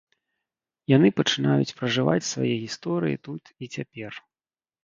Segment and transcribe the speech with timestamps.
[0.95, 4.11] Яны пачынаюць пражываць свае гісторыі тут і цяпер.